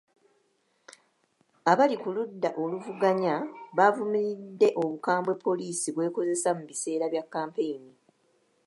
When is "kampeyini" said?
7.33-7.93